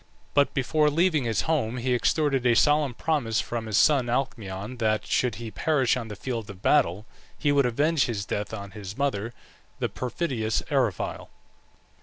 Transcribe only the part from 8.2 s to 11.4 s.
death on his mother, the perfidious Eriphyle.